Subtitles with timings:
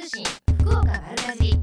[0.00, 0.24] 通信
[0.60, 1.60] 福岡丸かじ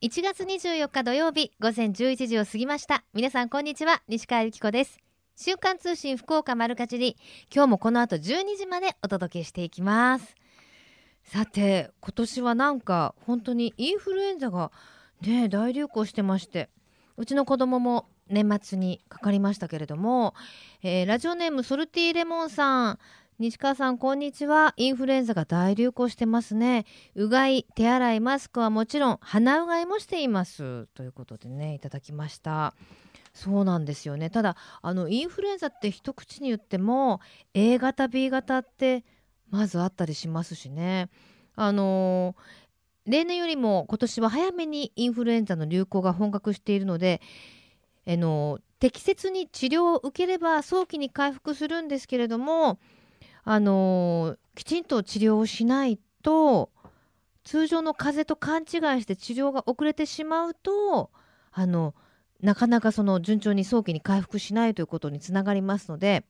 [0.00, 3.04] 1月24日土曜日午前11時を過ぎました。
[3.12, 4.98] 皆さんこんにちは西川由紀子です。
[5.36, 7.18] 週刊通信福岡丸かじり。
[7.54, 10.34] 今日もこの後12時までお届けしていきます。
[11.24, 14.72] さて今年はなんか本当にインフルエンザが
[15.20, 16.70] ね大流行してまして
[17.18, 20.34] うちの子供も年末にかかりましたけれども、
[20.82, 22.98] えー、ラジオネームソルティーレモンさん。
[23.38, 24.72] 西川さんこんにちは。
[24.78, 26.86] インフルエンザが大流行してますね。
[27.14, 30.86] うがい手洗いマスクはもちろん鼻うがいもしています。
[30.94, 32.74] ということでねいただきました。
[33.34, 34.30] そうなんですよね。
[34.30, 37.20] ただあのインフルエンザって一口に言っても
[37.52, 39.04] A 型 B 型って
[39.50, 41.10] まずあったりしますしね。
[41.56, 47.20] あのー、例年よりも今年は早めにインフルエンザの流行が本格しているので
[48.06, 52.78] えの適切に治療を受ければ早期に回復するんですけれども
[53.48, 56.70] あのきちんと治療をしないと
[57.44, 61.12] 通常の風邪と勘違いして治療が遅れてしまうと
[61.52, 61.94] あの
[62.42, 66.24] なかなかその順調に早期に回復しないということにつながりますので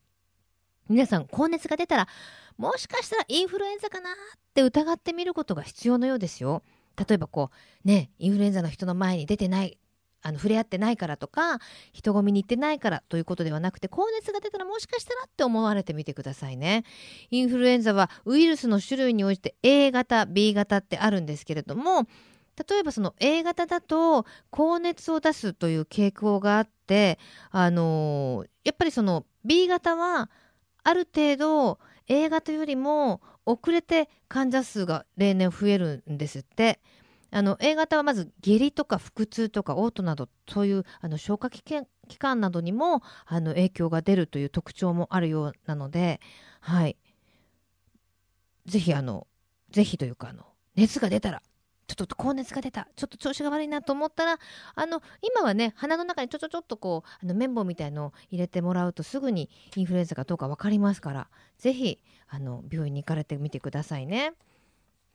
[0.89, 2.07] 皆さん高熱が出たら
[2.55, 4.13] もしかしたらインフルエンザかなっ
[4.53, 6.61] て疑ってみることが必要のようですよ。
[6.97, 7.49] 例えばこ
[7.83, 9.79] うねインフルエンザの人の前に出てない
[10.27, 11.59] あの触れ合ってないからとか
[11.93, 16.83] 人混みに行ってないからということではなくて高熱が出たらもしかしたらって思われてみてくださいね
[17.31, 22.07] インフルエンザはウイルスの種類に応じて A 型 B 型ってあるんですけれども
[22.69, 27.19] 例えばその A 型だと高熱を出すという傾向があって
[27.51, 30.29] あのー、やっぱりその B 型は
[30.83, 36.81] ある程度 A 型よりも遅れて患者数が例年増えるんですって。
[37.31, 41.63] あの A 型はまず下痢とか腹痛とか嘔吐などそういうあの消化器
[42.17, 46.21] 官などにもあの影響が出るという特徴もあるようなので、
[46.61, 46.97] はい、
[48.65, 49.27] ぜひあの
[49.71, 50.43] ぜひというかあの
[50.75, 51.41] 熱が出たら
[51.87, 54.39] ちょっと高熱が出たちょっと調子が悪いなと思ったら
[54.75, 64.33] あの今はね鼻の中にちょちょちょっとこうあの綿棒みたいのを入れてもらうとすぐにインフルエンザかどうか分かりますからぜひあの病院に行かれてみてくださいね。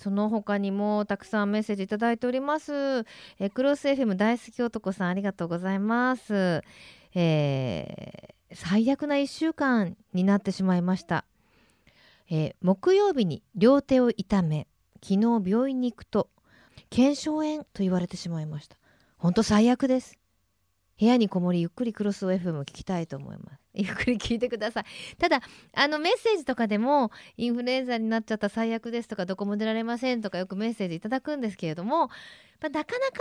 [0.03, 3.07] その他にもたくさんメッセージいただいております。
[3.39, 6.63] えクロス FM 大好き男さんありがとうございます。
[7.15, 11.25] えー、最悪な1週間になってしまいました。
[12.29, 14.67] えー、木曜日に両手を痛め
[15.03, 16.31] 昨日病院に行くと
[16.91, 18.77] 腱鞘炎と言われてしまいました。
[19.19, 20.22] 本当最悪です。
[21.03, 23.61] 部屋にこもりゆっくりクロス FM 聞きたいと思います。
[23.75, 24.85] ゆっくり聞いてください。
[25.19, 25.41] ただ、
[25.75, 32.13] あのメッセージとかでも、インフルエンザになっちゃった最悪ですとか、どこも出られませんとか、よくメッセージいただくんですけれども、ま
[32.67, 33.21] あ、なかなか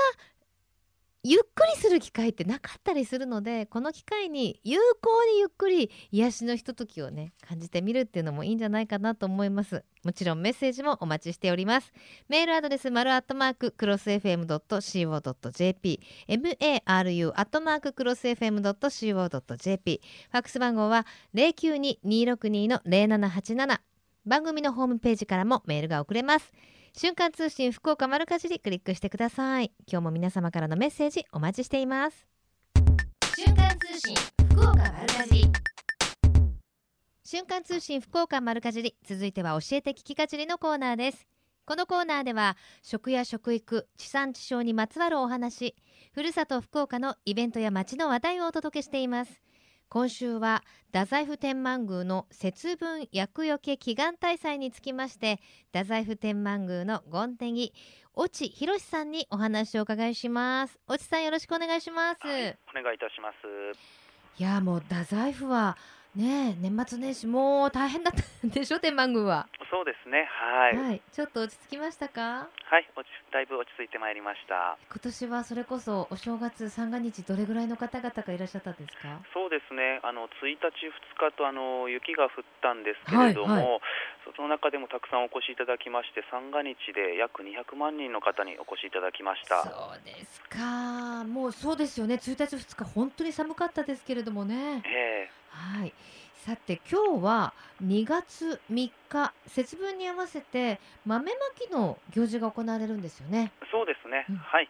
[1.23, 9.83] ゆっくりする機会ってなかったりするのでこの機会に有効にゆっくり癒しのひとときをね感じてみるっていうのもいいんじゃないかなと思います。
[10.03, 11.93] もちろんメッセージもお待ちしております。
[12.27, 20.01] メールアドレス丸アットマーククロス FM.co.jp maru アットマーククロス FM.co.jp
[20.31, 21.05] ファックス番号は
[21.35, 23.79] 092-262-0787
[24.25, 26.51] 番組のホームページからもメールが送れます。
[26.93, 29.71] 瞬間通信福岡丸かじりクリックしてください。
[29.89, 32.27] 今日も皆様からのメッセージお待ちしています。
[33.37, 34.15] 瞬間通信
[34.49, 35.51] 福岡丸かじり。
[37.23, 41.27] 瞬間通信福岡丸かじり続いては教えて聞きかじりのコーナーです。
[41.65, 45.75] このコーナーでは食や食育地産地消にまつわるお話
[46.11, 49.41] ふるさと福岡のイベントや街の話題をお届けしています
[49.93, 50.63] 今週は
[50.93, 55.41] 太宰府天満宮の節分厄除け祈願大祭につきまして
[55.73, 57.73] 太宰府天満宮の権手木
[58.17, 60.79] 越智博さんにお話を伺いします。
[60.89, 63.77] 越智さんよろしくお願いします、はい、お願いいたします。
[64.39, 65.75] いやもう太宰府は
[66.15, 69.47] ね年末年始もう大変だったんでしょ天満宮は。
[69.71, 72.49] そうですねはい、はい、ちょっと落ち着きましたか？
[72.67, 74.77] はい落ちだいぶ落ち着いてまいりました。
[74.91, 79.21] 今年はそれこそお正月三が日どれぐらいの方々がいらっしゃったんですか？
[79.33, 83.79] そうですねあの1日2日とあの雪が降ったんですけれども、はいはい、
[84.35, 89.63] その中でもたくさんお越しいただきまして三が日で約200万人の方にお越しいただきました。
[89.63, 91.23] そうですか。
[91.23, 92.15] もうそうですよね。
[92.15, 94.83] 1日2日本当に寒かったですけれどもね。
[94.85, 95.31] ええ。
[95.31, 95.93] ー、はい。
[96.41, 97.53] さて今日は
[97.85, 103.51] 2月3日節分に合わせて豆まきの行事が行われるんですよね。
[103.71, 104.69] そうですね、うん、はい。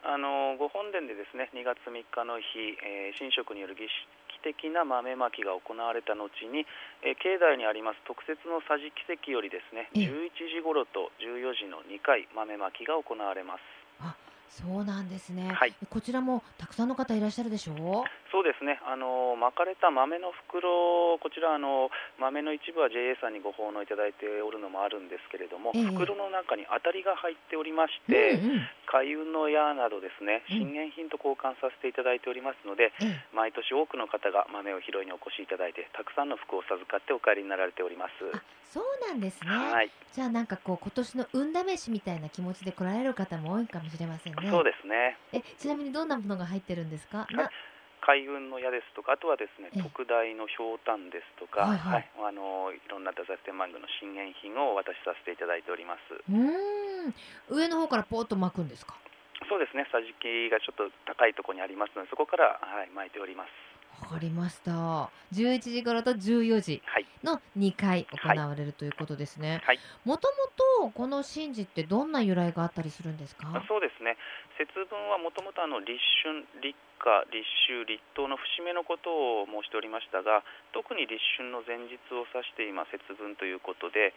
[0.00, 6.64] あのご本殿でですね2月3日の日、えー、神職による儀式的な豆まきが行われた後に、
[7.04, 13.79] えー、境内にあります特設の桟敷席よりですね11時頃と14時の2回豆まきが行われます。
[14.50, 15.74] あそうなんですね、はい。
[15.88, 17.76] こちらもたくさんの方いらっしゃるでしょう？
[18.30, 25.84] そうですね、あの巻かれた豆の袋、こちらあの、豆の一部は JA さんにご奉納いただいておるのもあるんですけれども、ええ。
[25.90, 28.66] 袋の中に当たりが入っておりましうんて、うん。
[28.86, 30.70] 開運の矢などですね、うん。
[30.70, 33.24] 新元品と交換させていただいておりますので、ええ。
[33.34, 38.12] 毎年多くの方が豆を拾いにお越しいただいて、たくさんの服を授かってお帰りになられております。
[38.30, 45.18] あそうなんですね、はい、じゃあなんかこう今年の運試しみたいな気持ちで来られる方も多いかもしれませんねそうですね。
[45.32, 47.50] えちなみにどんなものが入ってるんですか、な
[48.00, 49.82] 開運の矢ですとか、あとはですねええ。
[49.82, 52.08] 特大のひょうたんですとか、はいはい。
[52.16, 56.14] あのいろんな太宰府天満宮の新元品をお渡しさせていただいております。
[56.14, 57.14] うーん。
[57.50, 58.94] 上の方からポーッと巻くんですか？
[59.48, 64.02] そうですね、桟敷がちょっと高いところにありますので、そこから、はい、巻いております。
[64.02, 64.70] わかりました。
[65.32, 66.82] 11時頃と14時。
[66.86, 69.60] はい、の2回行われるということですね。
[69.64, 69.78] はい。
[70.04, 70.28] もと
[70.80, 73.48] もとこの神事ってどんな由来があったりするんですか？
[73.68, 74.16] そうですね、
[74.58, 79.10] 節分はもともとあの立春、立夏、立秋、立冬の節目のこと
[79.42, 84.12] を申しておりましたが、特に立春の前日を指して今、節分ということで、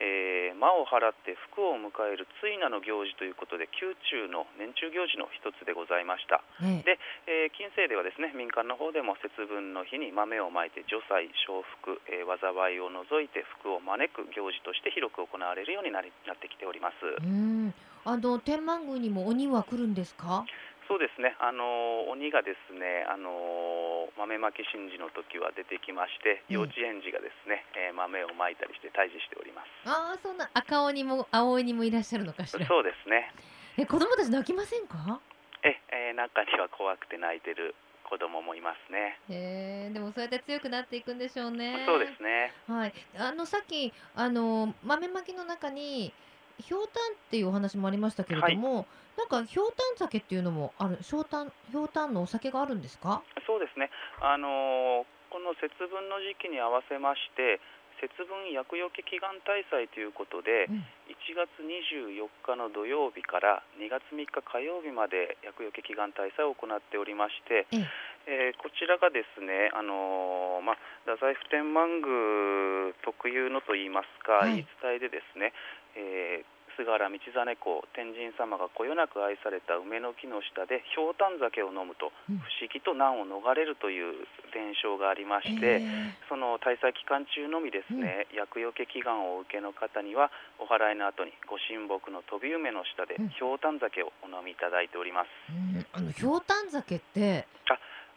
[0.00, 6.42] えー魔を払って福を迎える追名の行事ということで、宮中の年中行事の一つでございました。
[6.62, 16.96] ええでえー近世ではですね民間の方でも節分の日に豆をまいて除災、承福、えー災いを除いて福を招く行事として広く行われるようになりなってきております。
[17.06, 17.26] うー
[17.70, 17.74] ん
[18.04, 20.44] あの天満宮にも鬼は来るんですか？
[20.88, 29.68] そうですね、あのー鬼がですね、あのー豆まき神事の時は出てきまして、うん幼稚園児がですね、えー豆をまいたりして退治しております。
[29.84, 32.66] ああそんな赤鬼も青鬼もいらっしゃるのかしら？
[32.66, 33.30] そうですね。
[33.76, 35.20] え子供たち泣きませんか？
[35.62, 37.74] え、えー中には怖くて泣いてる
[38.08, 39.20] 子供もいますね。
[39.28, 42.52] えー、でもそうやって強くなっていくんでしょうねそうですね。
[42.66, 46.12] はい、あのさっきあの豆まきの中に
[46.58, 53.22] ひょうたんっていうお話もありましたけれども、なんかひょうたん酒っていうのもあるひょうたんひょうたんのお酒があるんですか？
[53.46, 53.90] そうですね。
[54.20, 57.60] あのーこの節分の時期に合わせまして、
[58.00, 60.86] 節分厄除け祈願大祭ということで、うん。
[61.12, 68.48] 1月24日の土曜日から2月3日火曜日まで厄除け祈願大祭を行っておりまして、ええ。
[68.48, 74.64] えーこちらがですね、あのーまあ、太宰府天満宮特有のといいますか、はい。
[74.64, 75.52] 言い伝えでですね、
[75.96, 84.14] えー菅原道真公天神様がこよなく愛された梅の木の下でひょうたん酒を飲むとうん不思議と難を逃れるという
[84.54, 90.30] 伝承がありまして、えその大祭期間中のみですね、厄除け祈願をお受けの方には
[90.62, 95.28] お祓いの後にご神木の飛び梅の下でうんひょうたん酒をお飲みいただいております。
[95.50, 97.42] ーうんあのひょうたん酒って？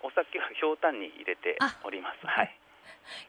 [0.06, 2.21] お酒はひょうたんに入れております。
[2.27, 2.53] はい。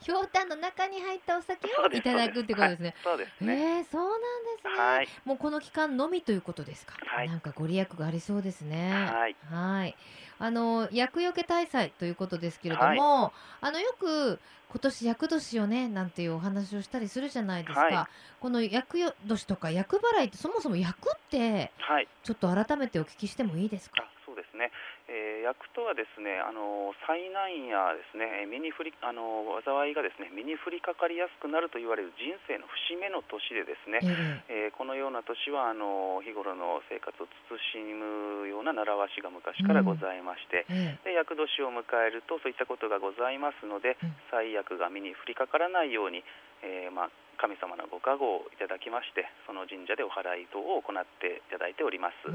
[0.01, 2.95] ひょうたんの中に入ったお酒をいただくってことですね。
[3.03, 3.79] そうですね。
[3.79, 4.21] えー、そうなん
[4.57, 4.75] ですね。
[4.79, 5.09] はい。
[5.25, 6.95] もうこの期間のみということですか？
[7.05, 8.93] はいなんかご利益がありそうですね。
[8.93, 9.37] はい。
[9.51, 9.97] はい。
[10.39, 17.81] あの厄除け大祭ということですけれども、あのよく今年厄年をねなんていうお話をしたりするじゃないですか。
[17.81, 18.07] はい
[18.41, 22.09] この厄年とか厄払いってそもそも厄ってはい。
[22.25, 24.03] ちょっと改めてお聞きしてもいいですか。
[24.03, 24.73] あ、そうですね。
[25.13, 34.01] えー、役とはですね、あの災難やですね、えー身に降りあの災いがですね、身に降りかかりやすくなると言われる人生の節目の年でですね。
[34.49, 37.29] ええーこのような年はあの日頃の生活を
[37.77, 46.25] 慎むような習わしが昔からございまして、ええで厄年を迎えるとそういったことがございますので、うん災厄が身に降りかからないように、
[46.65, 52.33] えーまあ、神様のご加護をいただきましてその神社でお祓い等を行っていただいております。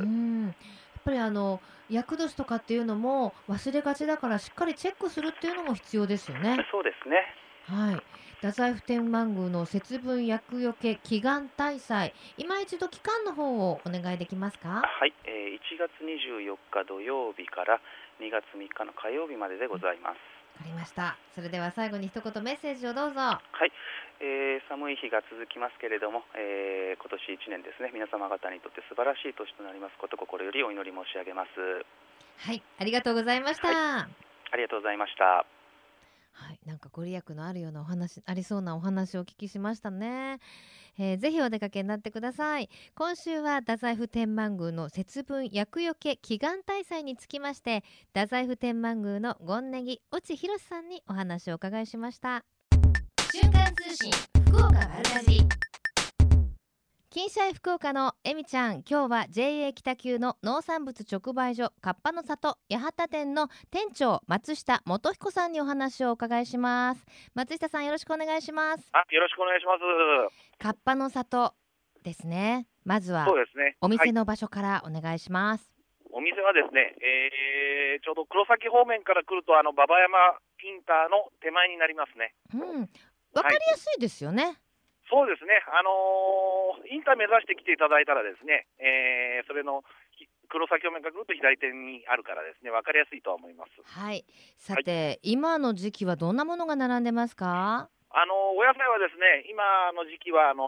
[1.07, 6.59] ぱりあの厄年とかっていうのも忘れがちだからしっかりチェックするっていうのも必要ですよね。
[6.69, 7.23] そうですね。
[7.63, 8.03] はい。
[8.37, 14.69] 太宰府天満宮の節分厄除け祈願大祭、今一度期間の方をお願いできますか？
[14.69, 17.81] はい、えー1月24日土曜日から
[18.21, 20.36] 2月3日の火曜日まででございます。
[20.57, 21.17] わかりました。
[21.37, 23.21] それでは最後に一言メッセージをどうぞ。
[23.21, 23.71] はい、
[24.19, 31.85] えー寒い日が続きますけれども、えー今年1年ですね、皆様方にとって素晴らしい年となりますこと、心よりお祈り申し上げます。
[32.41, 33.69] はい、ありがとうございました。
[33.69, 34.09] は
[34.49, 35.45] ありがとうございました。
[36.67, 40.39] なんかご利益のあるようなお話、ありそうなお話をお聞きしましたね。
[40.99, 42.69] えーぜひお出かけになってください。
[42.93, 47.83] 今週は太宰府天満宮の節分厄除け祈願大祭につきまして、
[48.13, 52.43] 太宰府天満宮の権ネギ越智博さんにお話をお伺いしました。
[53.31, 54.11] 瞬間通信
[54.47, 55.66] 福岡丸かじ
[57.09, 69.71] 金シャイ福岡のえみちゃん今日は JA 北急の農産物直売所カッパの里八幡店の店長松下元彦さんにお話をお伺いします松下さんよろしくお願いしますあ、よろしくお願いしま
[70.29, 70.35] す。
[70.59, 71.53] カッパの里
[72.03, 73.77] ですねまずはそうですね。
[73.79, 75.71] おはい、店の場所からお願いします、
[76.11, 82.35] 店はですね、えーちょうど黒崎方面から来ると、あの馬場山インターの手前になりますね。
[82.53, 82.89] うん。
[83.33, 84.61] わかりやすいですよね。
[85.09, 89.83] そうですね、あのーインター目指して来ていただいたらですね、えーそれの
[90.15, 93.71] ひ黒崎方面から来ると左手にあるからですね、分かりやすいとは思います。
[93.83, 94.23] はい。
[94.55, 97.89] さて、今の時期はどんなものが並んでますか？
[98.09, 100.63] あのーお野菜はですね、今の時期はあの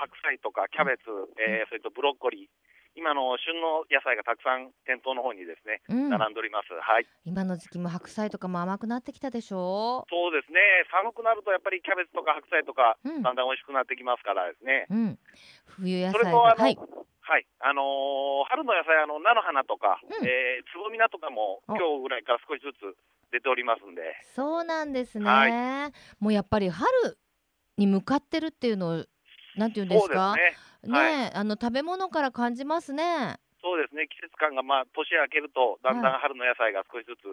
[0.00, 1.04] 白菜とかキャベツ、
[1.36, 2.48] えーそれとブロッコリー、
[3.00, 6.12] 今の旬の野菜がたくさん店頭の方にですね、うん。
[6.12, 6.68] 並んでおります。
[6.68, 7.08] はい。
[7.24, 10.60] 今の時期も白菜とかも甘くなってきたでしょそうですね、
[10.92, 13.08] 寒くなるとやっぱりキャベツとか白菜とか、う。
[13.08, 13.32] うんだ。
[13.32, 14.84] んだん美味しくなってきますからですね。
[14.92, 15.18] うん。
[15.80, 16.76] 冬野それ菜とあの、がはい。
[17.30, 22.92] はい、あのー春の野菜、あの菜の花とか、うんえーつぼみ菜とかもお今日ぐらいから少しずつ
[23.32, 24.02] 出ておりますんで、
[24.34, 25.24] そうなんですね。
[25.24, 26.90] はもうやっぱり春
[27.78, 29.04] に向かってるっていうのを
[29.56, 30.36] なんて言うんでそうですすか。
[30.84, 33.36] ね、ねえ、あの食べ物から感じますね。
[33.62, 37.24] そうですね、季節感が、まあ、年明けると、だんだはん春の野菜が少しずつ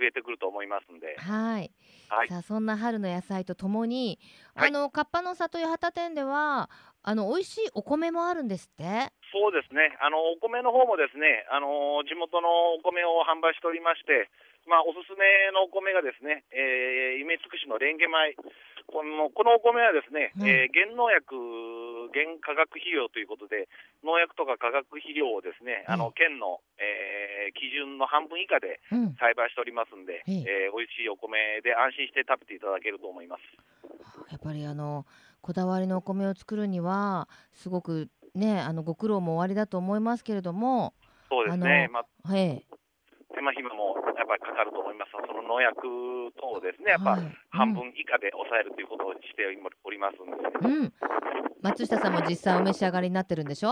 [0.00, 1.70] 増えてくると思いますんで、はい。
[2.08, 4.18] はい、さあそんな春の野菜とともに、
[4.54, 4.68] はい。
[4.68, 6.70] あのカッパの里八幡店では
[7.02, 9.12] あの美味しいお米もあるんですって？
[9.30, 14.30] そうですね、あのお米の方もですね、あの地元のお米を販売しておりまして、
[14.66, 18.34] まあ、おすすめのお米がですね、えー、夢尽くしのレンゲ米、
[18.88, 21.36] このこのお米はですね、うんえー原農薬、
[22.12, 23.68] 原化学肥料ということで、
[24.04, 29.14] 農薬とか化学肥料をですね、あええの県の、えー基準の半分以下でうん。
[29.20, 33.42] 栽培しておりますんで、えええー美味しいお米で安心して食べていただけると思います。
[34.30, 35.04] やっぱりあの
[35.40, 40.94] こだわりのお米を作るにはすごくねあのご苦労もおありだと思いますけれども、
[41.28, 42.66] そうですね、あまあ、はい。
[43.34, 50.82] 手間暇もやっぱりかかると思いますが、その農薬等をですね、やっぱはい半分以下で抑えるということをしておりますんで、うん。
[50.82, 50.92] うん。
[51.62, 53.70] 松下さんも実際お召し上がりになってるんでしょ？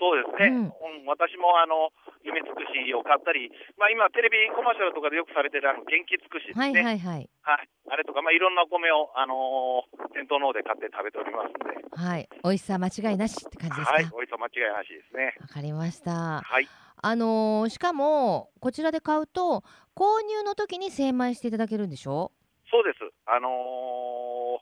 [0.00, 0.70] そうですね、うんうん
[1.10, 1.90] 私もあの
[2.22, 12.28] 夢尽くしを買ったり、まあ、今、テレビコマーシャルとかでよくされてるあの元気尽くしですはいね、はいはいはいあれとか、まあ、いろんなお米を、あのー店頭の方で買って食べておりますんで、はい。
[12.44, 13.92] 美味しさ間違いなしって感じですか？
[13.92, 15.34] はい、おいしさ間違いなしですね。
[15.40, 16.42] わかりました。
[16.44, 16.68] はい
[17.02, 19.64] あのーしかもこちらで買うと
[19.96, 22.32] 購入の時に精米していただけるんでしょ？
[22.70, 22.98] そうです。
[23.26, 24.60] あのー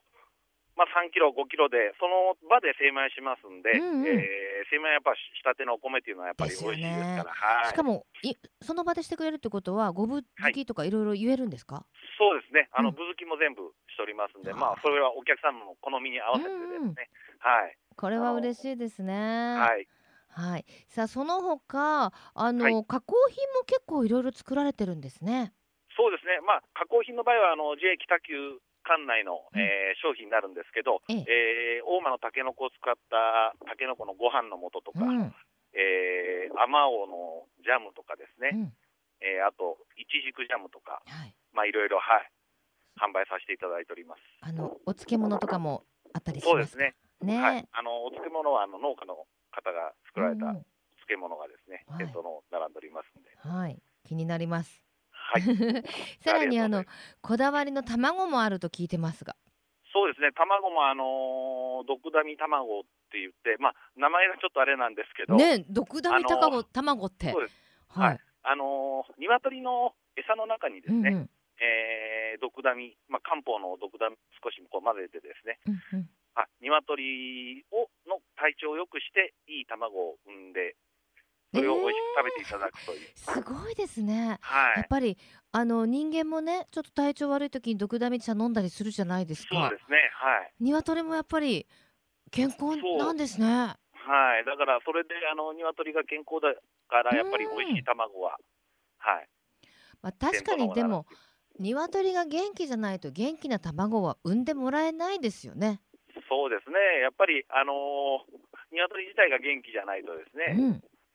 [0.78, 4.07] まあ、3キロ、5キロで、その場で精米しますんで、うんうん。
[4.07, 7.66] えー精米はやっぱしたてのお米っていうのはやっぱり美味しいですから、はい。
[7.68, 11.87] しかもいその場でしてくれるってことはごぶ好きとかいろいろ言えるんですか、
[12.18, 12.95] そうですね、あの、うん。
[12.95, 19.57] ぶずきも全部しておりますんで、まあ、それはお客様の好みに合わせてですね、はい、これは嬉しいですね。
[19.59, 19.88] はい。
[20.38, 20.64] はい。
[20.87, 22.85] さあその他あの、はい。
[22.87, 25.52] 加工品も結構いろいろ作られてるんですね。
[25.99, 29.59] そうですね、まあ、加工品の場合は、あの、JA 北九管内の、うん。
[29.59, 31.83] えー商品になるんですけど、ええ。
[31.83, 35.35] ー大間のタケノコを使ったタケノコのご飯の素とか、うん。
[35.75, 38.73] えー、あまおうのジャムとかですね、うん。
[39.18, 41.35] えーあと、いちじくジャムとか、はい。
[41.50, 42.30] まあ、いろいろ、はい、
[43.02, 44.23] 販売させていただいております。
[44.47, 45.83] あのお漬物とかも
[46.14, 46.95] あったりしますそうですね。
[47.26, 47.42] ね。
[47.42, 47.66] はい。
[47.73, 49.26] あの、お漬物は、あの、農家の
[49.59, 50.55] 方が作られた
[51.11, 52.07] 漬物がですね、はい。
[52.07, 53.31] 店頭の並んでおりますんで。
[53.37, 53.83] はい。
[54.07, 54.85] 気になります。
[55.11, 55.43] はい。
[56.23, 56.85] さらにあの
[57.21, 59.35] こだわりの卵もあると聞いてますが。
[59.93, 67.33] そうですね、卵も、あのー、ドクダミ卵って言って、まあ、名前がちょっとあれなんですけど、ね毒ダミ卵卵って。
[67.33, 67.57] そうです。
[67.88, 68.19] ははいい。
[68.43, 71.31] あのー、鶏の餌の中にですね、うんうん。
[71.61, 80.76] えー、ドクダミ、まあ、漢方のドクダミ少しこう混ぜてですね、うんうんあ鶏をの体調を良くしていい卵を産んで
[81.52, 84.38] それを美味しく食べていただくという、すごいですね。
[84.42, 84.76] はい。
[84.76, 85.16] やっぱり
[85.50, 89.54] あの人間もねちょっと体調悪い時に毒ダミ茶飲んだりするじゃないですか。
[89.54, 89.99] そうですね。
[90.14, 90.52] はい。
[90.61, 91.66] 鶏もやっぱり
[92.30, 93.47] 健康なんですね。
[93.49, 93.75] は
[94.38, 94.45] い。
[94.45, 96.54] だからそれであの鶏が健康だ
[96.88, 98.37] からやっぱり美味しい卵は
[98.99, 99.28] はい。
[100.02, 101.07] まあ、確かにでも
[101.59, 105.80] 鶏が元気じゃないと元気な卵は産んでもらえないですよね。
[106.29, 107.01] そうですね。
[107.03, 110.71] やっぱりあのー鶏自体が元気じゃないとですね、うん、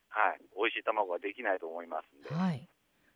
[0.10, 0.42] はい。
[0.58, 2.68] 美味しい卵はできないと思いますんで、はい。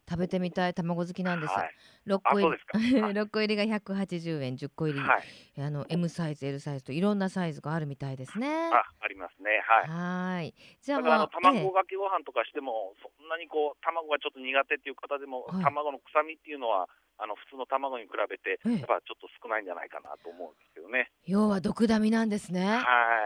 [0.10, 0.74] 食べてみたい。
[0.74, 1.54] 卵好きなんです。
[1.54, 1.72] はい。
[2.06, 2.58] 六個入り。
[3.13, 5.24] 六個入りが180円、10個入り、はい、
[5.62, 8.48] あの M サイズ、L サイズといろんなサイズがあるみたいですね。
[8.72, 9.60] あありますね。
[9.68, 9.89] はい。
[9.89, 10.54] はーい。
[10.82, 15.63] じゃあだからあ卵かけご飯とかしても、そんなにこう卵がちょっと苦手っていう方でも、はい。
[15.63, 16.88] 卵の臭みっていうのは
[17.19, 21.09] あの普通の卵に比べて、ええやっぱちょっと少ないんじゃないかなと思うんですけどね。
[21.25, 22.65] 要は毒ダミなんですね。
[22.65, 22.81] は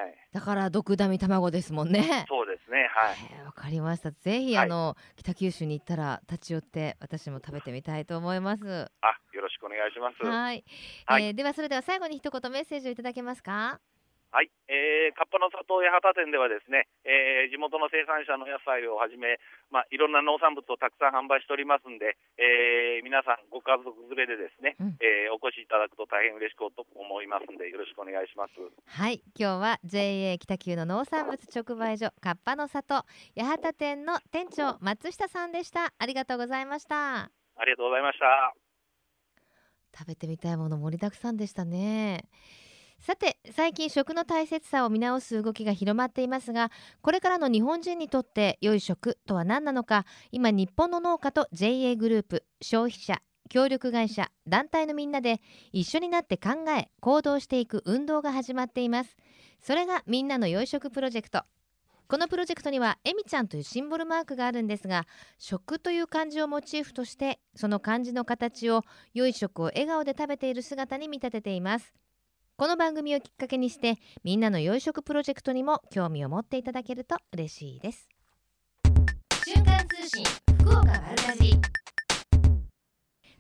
[0.07, 2.25] い、だから毒ダミ卵ですもんね。
[2.29, 2.88] そうですね。
[2.93, 3.15] はい。
[3.38, 4.12] えーわかりました。
[4.12, 8.63] ぜひ、はいあの北九州に行ったら立ち寄って私も食べてみたいと思います。
[9.01, 10.24] あ、よろしくお願いします。
[10.24, 10.63] ははい、
[11.05, 13.79] はいえーではそれでは最後に一言メッセージをいただけますか？
[14.31, 24.95] はい、えー、カッパの里八幡店ではですね、えー、地元の生産者の野菜をはじめ、まあ、いろんな農産物をたくさん販売しておりますんで、えー、皆さんご家族連れでですね、うん。
[25.03, 28.51] えーお越しいただくと大変嬉しくと思いますんで、よろしくお願いします。
[28.85, 29.23] はい。
[29.35, 35.93] 今日は JA 北九の農産物直売所カッパの里八幡店の店長松下さんでした。
[35.97, 37.31] ありがとうございました。
[37.55, 38.53] ありがとうございました。
[39.97, 42.25] 食べてみたいもの盛りだくさんでしたね
[43.01, 55.41] さて最近食の大切さを見直す動きが広まっていますがこれからの日本人にとって良い食とは何なのか今日本の農家と JA グループ消費者協力会社団体のみんなで
[55.74, 59.17] 一緒になって考え行動していく運動が始まっています。
[59.62, 61.43] それがみんなの良い食プロジェクト。
[62.08, 65.05] このプロジェクトにはえみちゃんというシンボルマークがあるんですが
[65.38, 71.93] 食という漢字をモチーフとしてその漢字の形を良い食を笑顔で食べている姿に見立てています。
[72.62, 78.08] この番組をきっかけにしてみんなの良い食プロジェクトにも興味を持っていただけると嬉しいです。
[79.48, 80.24] 瞬間通信
[80.60, 81.62] 福岡丸かじり。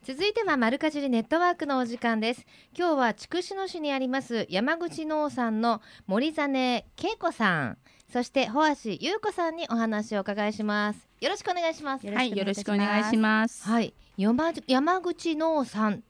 [0.03, 2.47] 続いては丸かじりネットワークのお時間です。
[2.75, 6.83] 今日は筑紫野市にあります山口農産の森実恵
[7.19, 7.77] 子さん。
[8.11, 11.07] そして穂橋優子さんにお話をお伺いします。
[11.19, 12.07] よろしくお願いします。
[12.07, 13.69] はい、よろしくお願いします。
[13.69, 16.03] はい山山口農産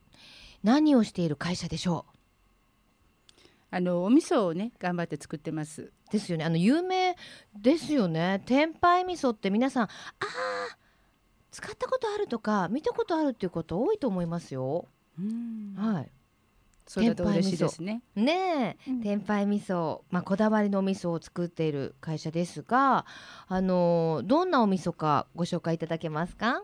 [0.62, 2.06] 何をしている会社でしょ
[3.74, 5.82] あのお味噌をね、頑張って作ってます。
[5.82, 6.44] うですよね。
[6.44, 7.16] あの有名
[7.58, 8.42] ですよね。
[8.46, 9.90] 天杯味噌って皆さんあー
[11.50, 14.86] 使ったことあるとか見たことあるっていうこと多いと思いますよ。
[15.18, 15.74] うん。
[15.76, 16.10] はい。
[16.86, 18.02] そうだと嬉しいですね。
[18.14, 19.00] ねえ、うん。
[19.02, 23.06] 天杯味噌、まあ、こだわりのお味噌を作っている会社ですが、
[23.48, 26.62] あのーどんなお味噌かご紹介いただけますか？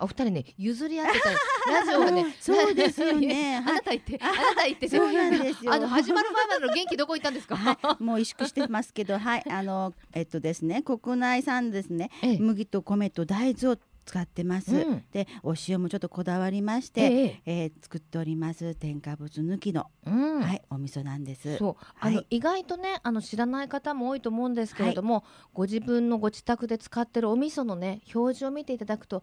[0.00, 1.36] お二人ね譲り合ってたり
[1.66, 3.56] ラジオはね そうですよね。
[3.66, 4.88] あなた言ってあなた言って。
[4.88, 5.72] そうなんですよ。
[5.72, 12.38] あの始まる前までの元気どこ行ったんですか、はい、もう萎縮してますけど、はい、あの、えっとですね、国内産ですね、ええ。
[12.38, 14.76] 麦と米と大豆を使ってます。
[14.76, 15.04] うん。
[15.12, 17.42] で、お塩もちょっとこだわりまして、ええ。
[17.46, 20.40] えー作っております添加物抜きの、うん。
[20.40, 21.56] はい、お味噌なんです。
[21.58, 21.84] そう。
[22.00, 22.26] あの、はい。
[22.30, 29.22] 意外とねあの知らない方も多いと思うんですけれども、ご自分のご自宅で使ってるお味噌のね表示を見ていただくと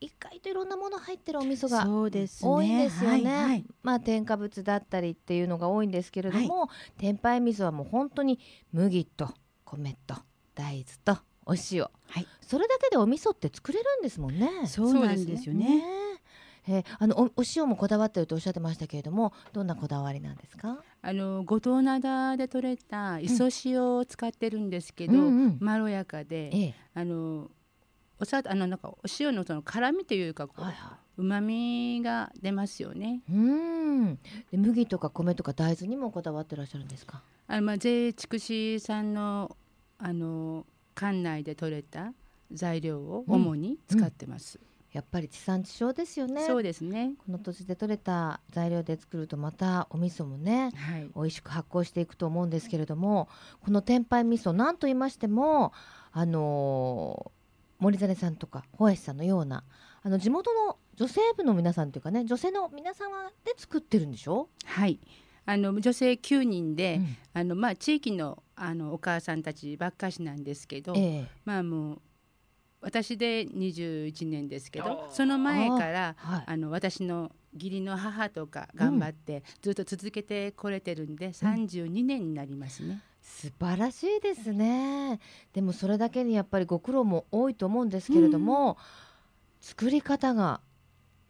[0.00, 2.50] 意外といろんなもの入ってるお味噌がそうですね。
[2.50, 3.64] 多いんですよね、はいはい。
[3.82, 8.38] まあ添加物だったりっていうのが多いんですけれども、天杯味噌はもう本当に
[8.72, 9.30] 麦と
[9.64, 10.16] 米と
[10.54, 12.26] 大豆とお塩、はい。
[12.40, 14.66] それだけでお味噌って作れるんですもんね。
[14.66, 15.66] そうなんですよね。
[15.78, 15.80] え
[16.68, 25.58] えーあのおお塩もこだわってるとおっしゃってましたけれどもどんなこだわりなんですか、あの五島灘で採れた磯塩を使ってるんですけど、うんうん。
[25.60, 26.74] まろやかで、ええ。
[26.92, 27.52] あの
[28.18, 33.22] お砂あのなんかお塩のその辛みというかこう、はいは旨味が出ますよね。
[33.30, 34.16] い、うん
[34.50, 37.22] で麦とか米とか大豆にもこだわってらっしゃるんですか？
[37.48, 39.56] あのまあ JA 筑紫さんの
[39.98, 42.12] あの管内で採れた
[42.52, 44.60] 材料を主に使ってます。
[44.92, 47.12] やっぱり地産地消ですよねそうですね。
[47.18, 51.10] この土地で採れた材料で作るとまたお味噌もねはい。
[51.14, 53.28] 美味しく発酵していくと思うんですけれども
[53.62, 55.72] この天杯味噌なんと言いましても
[56.12, 57.35] あのー
[57.78, 59.64] 森実さんとか小橋さんのような
[60.02, 64.98] あの地元の女性部の皆さんというかね女性の皆様で作ってるんでしょ、はい。
[65.44, 67.16] あの女性9人で、うん。
[67.34, 71.26] あのまあ地域のあのお母さんたちばっかしなんですけど、ええ。
[71.44, 72.00] まあもう
[72.80, 76.44] 私で21年ですけど、その前からはい。
[76.46, 83.00] あの私の義理の母とか頑張ってずっと続けてこれてるんで、32年になりますね。
[83.28, 85.18] 素晴らしいですね
[85.52, 88.78] でもそれだけにやっぱりご苦労も多いと思うんですけれども、
[89.60, 90.60] 作り方が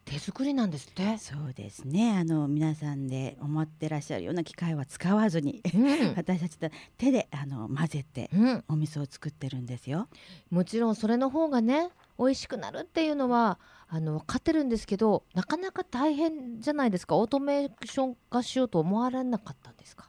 [0.04, 1.18] 手作りなんですって。
[1.18, 2.16] そうですね。
[2.16, 10.08] あの皆さんで思ってらっしゃるような機械は使わずに、うん 私たちと手であの混ぜてうん、お味噌を作ってるんですよ。
[10.50, 11.88] もちろんそれの方がね
[12.20, 17.16] 美味しくなるっていうのはあの分かってるんですけどなかなか大変じゃないですか？
[17.16, 20.08] オートメーション化しようと思われなかったんですか？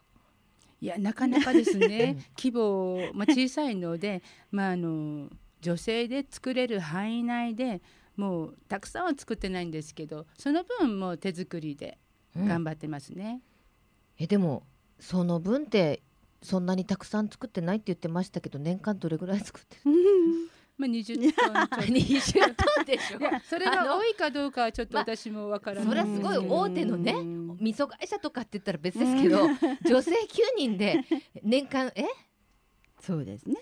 [0.79, 2.17] いやなかなかですね。
[2.37, 5.29] 規模、まあ、小さいので、まあ、あの
[5.61, 7.81] 女性で作れる範囲内で
[8.15, 11.97] もうたくさんは作ってないんですけどその分もう手作りで
[12.35, 13.41] 頑張ってますね。
[14.19, 14.63] えでも
[14.99, 16.01] その分って
[16.41, 19.91] そんなにたくさん作ってないって言ってましたけど年間どれぐらい作ってる
[20.77, 21.75] まあ、20トンちょっと。
[21.75, 23.19] 20トンでしょ。
[23.19, 27.57] いやそれが多いかどうかはちょっとまあ私もわからない、それはすごい大手のねうん。
[27.59, 29.39] 味噌会社とかって言ったら別ですけど
[29.85, 30.15] 女性9
[30.57, 31.03] 人で
[31.41, 32.05] 年間え？
[32.99, 33.55] そうですね。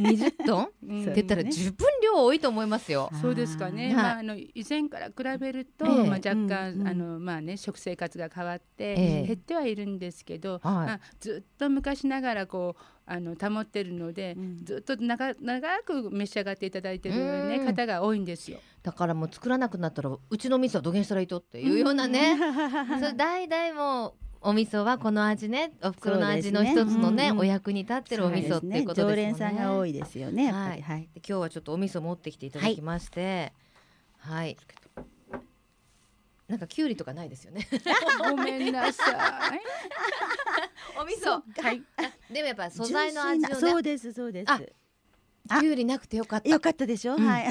[0.00, 3.10] 20トンって言ったら十分量多いと思いますよ。
[3.20, 3.86] そうですかね。
[3.86, 3.94] はい。
[3.94, 5.92] まああの以前から比べると、ええ。
[5.92, 6.88] まあ若干、うんうん。
[6.88, 9.26] あのまあね食生活が変わって、ええ。
[9.26, 10.62] 減ってはいるんですけど、はい。
[10.62, 18.58] まあずっと昔ながらこうあの保ってるので、うんずっと長長く召し上がっていただいてるねうん方が多いんですよ。
[18.82, 22.36] だからもう作らなくなったらうちの味噌はどげんしたらいいとっていうようなね。
[23.00, 29.14] それ代々もうお味噌はこの味ねお袋の味の一つのねねうんうんお役に立ってるお味噌っていうことですもんね。
[29.14, 30.44] 常連さんが多いですよね。
[30.44, 31.00] やっぱり、はい。
[31.00, 33.52] で今日はちょっとお味噌持ってきていただきまして、
[34.18, 34.56] はい。
[36.48, 37.68] なんかきゅうりとかないですよね。
[38.30, 39.04] ごめんなさ
[39.54, 39.60] い。
[40.98, 41.42] お味噌。
[41.62, 41.82] はい。
[42.32, 43.54] でもやっぱ素材の味をね。
[43.54, 44.52] そうですそうです。
[45.50, 46.48] あきゅうりなくてよかった。
[46.48, 47.16] よかったでしょ？
[47.16, 47.48] うんはい。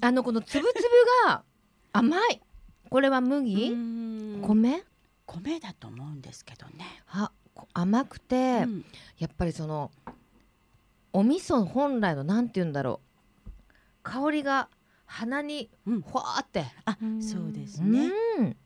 [0.00, 0.88] あのこのつぶつぶ
[1.28, 1.44] が
[1.92, 2.40] 甘い。
[2.88, 3.70] これは麦？
[3.72, 4.84] うん米？
[5.26, 7.02] 米だと思うんですけどね。
[7.08, 8.84] あ、こ甘くて、うん
[9.18, 9.90] やっぱりその
[11.12, 13.00] お味噌本来のなんて言うんだろ
[13.46, 13.50] う。
[14.02, 14.68] 香りが
[15.14, 16.64] 鼻にうんほわーって。
[16.84, 18.08] あうん、そうですうね。
[18.08, 18.56] ん。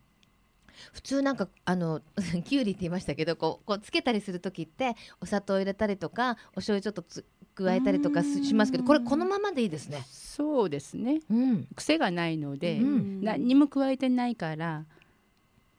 [0.92, 2.00] 普通なんかあの
[2.44, 7.24] きゅうりって言いましたけどこうこうつけたりする時ってお砂糖入れたりとかお醤油ちょっとつ
[7.56, 10.04] 加えたりとかすしますけどこれこのままでいいですね。
[10.08, 11.20] そうですね。
[11.28, 11.66] うん。
[11.74, 14.86] 癖がないので、うん何にも加えてないから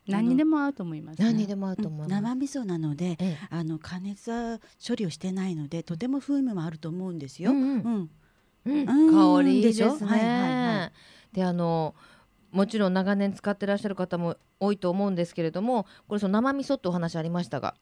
[0.05, 1.25] 何にでも合うと思います、ね。
[1.25, 2.21] 何にでも合うと思います。
[2.21, 7.51] 生味噌なので、ええあの加熱は処理をしてないので、とても風味もあると思うんですよ。
[7.51, 8.10] うんうんうんうんうん
[8.86, 9.91] 香りいいですね。
[9.91, 10.29] でしょはいはい
[10.79, 10.91] は
[11.34, 11.95] であの
[12.51, 17.75] もちろん長年使ってらっしゃる方も多いと思うんですけれどもこれその生味噌ってお話ありましたが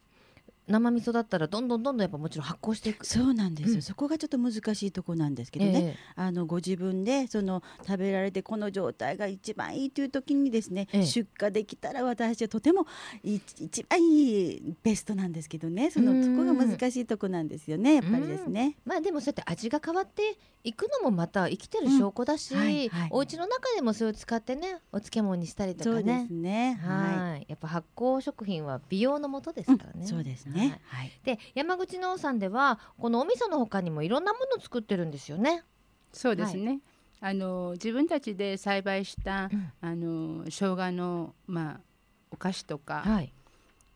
[0.68, 3.06] 生味噌だったらどんどんどんどんやっぱもちろん発酵していく。
[3.06, 3.82] そうなんですよ、うん。
[3.82, 11.06] そこがちょっと難しいとこなんですけどね、えあのご自分でその食べられてこの状態が一番いいという時にですね、ええ。
[11.06, 12.86] 出荷できたら私はとても
[13.24, 15.90] い一番いいベストなんですけどね。
[15.92, 16.24] そのうん。
[16.24, 18.76] そこが難しいとこなんですよねやっぱりですね。
[18.86, 22.60] まあでもそうやって味が変わっていくのもまた生きてる証拠だし、うん。
[22.60, 23.10] はいはい。
[23.12, 26.80] お家の中でもそれを使ってねお漬物にしたりとかそうでねすね。
[26.84, 27.18] はい。
[27.32, 27.46] はい。
[27.48, 30.82] やっぱ発酵食品は美容のもとですからね、そうですはいね。
[30.86, 31.12] はい。
[31.24, 35.64] で山口農産ではこのお味噌の他にもいろんなものを作ってるんですよね。
[36.14, 36.80] そうですね。
[37.20, 41.80] あの自分たちで栽培した、うんあの生姜のまあ
[42.32, 43.32] お菓子とか、はい、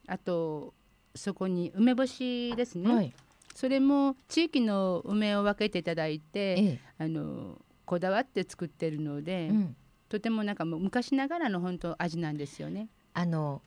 [0.07, 0.73] あと
[1.13, 2.95] そこに梅干しですね。
[2.95, 3.13] はい
[3.53, 9.75] それも地域の梅を分けていただいて、ええあのこだわって作ってるので、うん、
[10.07, 12.87] とてもなんかもう昔ながらの本当味なんですよね。
[13.13, 13.61] あの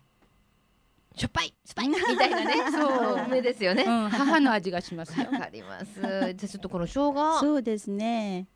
[1.17, 3.85] しょっぱいスパイみたいなね そう梅ですよね。
[3.85, 5.27] うん、母の味がしますよ。
[5.33, 6.01] わかります。
[6.01, 8.47] じゃあちょっとこの生姜そうですね。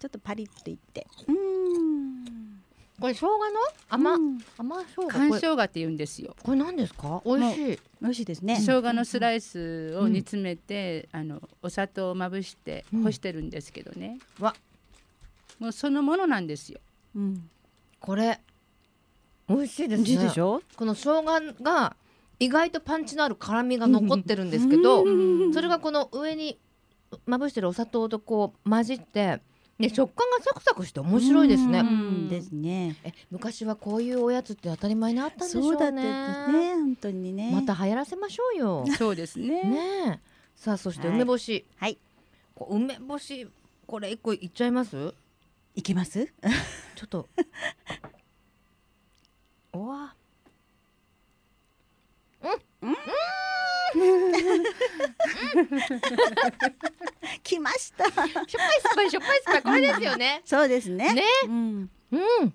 [0.00, 1.06] ちょっとパリッといって。
[1.28, 2.62] うーん。
[2.98, 3.38] これ生姜の？
[3.88, 5.08] 甘、うん甘生姜？
[5.08, 6.34] 干これ生姜って言うんですよ。
[6.42, 7.22] これ何ですか？
[7.24, 7.78] 美味しい。
[8.02, 8.56] 美味しいですね。
[8.56, 14.56] 生姜のスライスを煮詰めて、あのお砂糖をまぶしてうん干してるんですけどね、わ
[15.60, 16.80] もうそのものなんですよ。
[17.14, 17.48] うん。
[18.00, 18.40] これ
[19.48, 20.24] 美味しいですね。
[20.24, 20.62] でしょ？
[20.76, 21.96] この生姜が
[22.38, 26.58] 意外とパンチのある辛みが残ってるんですけど、うんそれがこの上に
[27.24, 29.40] まぶしてるお砂糖とこう混じって、
[29.78, 31.80] ね、食感がサクサクして面白いですね。
[31.80, 32.96] うんですね。
[33.04, 35.68] え昔はこういうおやつって当たり前にあったんでしょうね。
[35.70, 36.74] そうだったですね。
[36.74, 37.50] 本当にね。
[37.52, 38.84] また流行らせましょうよ。
[38.98, 39.62] そうですね。
[39.62, 39.78] ね
[40.08, 40.20] え。
[40.56, 41.64] さあそしてはい梅干し。
[41.76, 41.96] はい。
[42.54, 43.46] こう梅干し
[43.86, 45.14] これ一個いっちゃいます？
[45.76, 46.26] いけます？
[46.96, 47.28] ちょっと。
[49.76, 50.14] おわ。
[57.42, 58.04] 来ました。
[58.04, 60.40] しょっぱい酸っぱいしょっぱい酸っぱいこれですよね。
[60.46, 61.12] そうですね。
[61.12, 61.22] ね。
[61.44, 61.52] うん。
[61.52, 62.52] うんうん。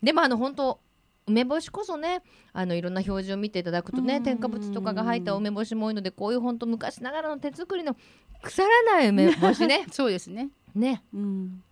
[0.00, 0.80] でもあの本当
[1.26, 7.96] 梅干しこそねあのいろんな表示を見ていただくとねうん添加物とかが入った梅干しも多いのでこういう本当昔ながらの手作りの
[8.42, 10.50] 腐らない梅干しね そうですね。
[10.74, 11.64] ねうん。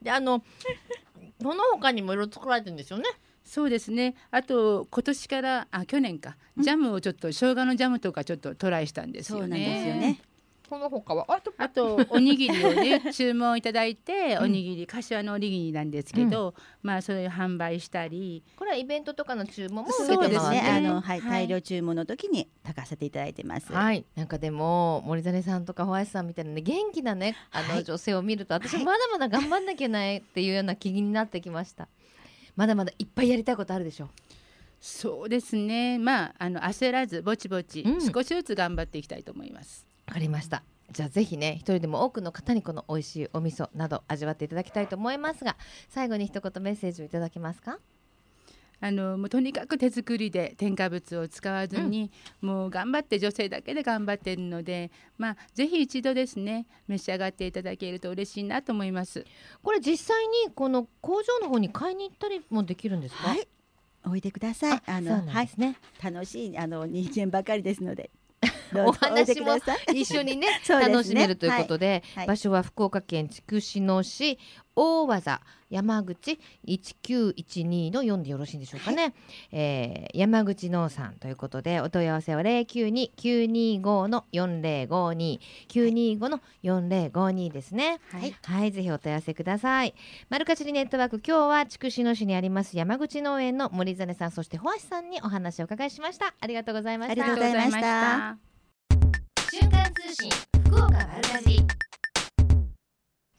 [0.00, 0.42] であの
[1.42, 3.04] その他にもいろいろ作られてるんですよね
[3.44, 4.14] そうですね。
[4.30, 9.40] あと今年からあ去年かジャムをちょっと生姜のジャムとかちょっとトライしたんですよね。
[9.40, 10.20] そうなんですよね。
[10.72, 11.26] その他は？
[11.28, 18.42] あとあとおにぎりをね 注文いただいておにぎり柏のおにぎりなんですけど、まあそれを販売したり。
[18.56, 20.60] これはイベントとかの注文も受けそうですね。
[20.60, 21.42] て回ってあのはい、はい。
[21.42, 23.70] 大量注文の時に炊かせていただいてます。
[23.70, 27.84] はい、なんかでも森実さんとかホワイトさんみたいなね元気なねあのはい。
[27.84, 28.84] 女性を見ると私はい。
[28.86, 31.86] まだまだ頑張んなきゃいけないっていうような気になってきました。
[32.56, 34.08] まだまだいっぱいやりたいことあるでしょ
[34.80, 35.98] そうですね。
[35.98, 38.00] まああの焦らずぼちぼちうん。
[38.00, 39.91] 少しずつ頑張っていきたいと思います。
[40.12, 40.62] わかりました。
[40.90, 45.56] じゃあぜひね一人でも多くの方にこの美味しいお味噌など味わっていただきたいと思いますが
[45.88, 47.78] 最後に一言メッセージをいただけますか？
[48.78, 52.10] あのもうとにかく手作りで添加物を使わずに、
[52.42, 59.24] もう頑張って女性だけで頑張っているのでまあぜひ一度ですね召し上がっていただけると嬉しいなと思います。
[59.62, 63.28] これ実際にこの工場の方に買いに行ったりもできるんですか？
[63.30, 63.48] はい。
[64.04, 64.82] おいでください。
[64.84, 65.76] あ、のはいなんですね。
[66.02, 68.10] 楽しいあの人間ばかりですので。
[68.72, 69.56] ど お話も。
[69.92, 70.88] 一緒にね ね。
[70.88, 72.26] 楽しめるということで、はい。
[72.26, 74.38] 場所は福岡県筑紫野市
[74.74, 75.40] 大技
[75.72, 79.14] 山口1912の4でよろしいんでしょうかね、
[79.50, 88.34] えー山口農産ということでお問い合わせは092-925の4052 925の4052ですねはい。
[88.42, 89.94] はい、ぜひお問い合わせください。
[90.28, 96.34] マルカチリネットワーク、今日は筑紫野市にあります山口農園の森実さん、そしてホアシさんにお話をお伺いしました。
[96.38, 97.12] ありがとうございました。
[97.12, 98.38] ありがとうございました
[99.50, 100.30] 瞬間通信
[100.66, 101.91] 福岡丸かじり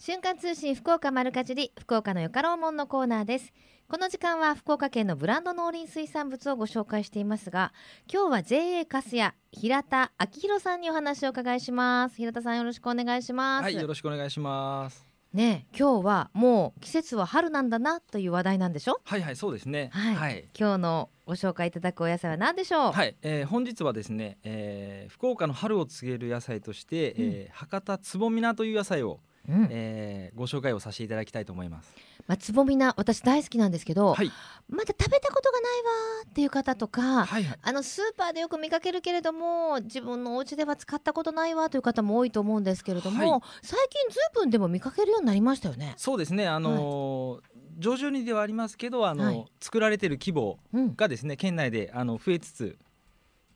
[0.05, 3.53] 瞬間通信福岡丸かじり福岡のよかろうもんのコーナーです。
[3.87, 7.71] この時間は福岡県のブランド農林水産物をご紹介していますが
[8.13, 12.17] 今日は JA カスヤ平田明宏さんにお話をお伺いします。
[12.17, 15.07] 平田さんよろしくお願いします、はい、よろしくお願いします。
[15.31, 18.99] ねえ今日はもう季節は春なんだなという話題なんでしょ？
[19.05, 19.89] はいはい、そうですね。
[19.93, 20.15] はい。
[20.15, 20.49] はい。
[20.59, 29.67] 今日のご紹介いただくお野菜は何でしょう、はいえー本日はですね、えー福岡の春を告げる野菜として、えー博多つぼみなという野菜を、うん。
[29.69, 31.93] えーご紹介をさせていただきたいと思います。
[32.27, 34.32] まあ、つぼみな私大好きなんですけど、はい、
[34.69, 43.41] まだ食べたことがないわーっていう方とか、はいはい、あのスーパーでよく見かけるけれども自分のお家では使ったことないわという方も多いと思うんですけれども、はい。
[43.62, 45.93] 最近ずいぶんでも見かけるようになりましたよね。
[45.97, 46.47] そうですね。
[46.47, 49.45] あのー徐々にではありますけど、あの、はい。
[49.60, 52.77] 作られている規模うん、がですね、県内であの増えつつ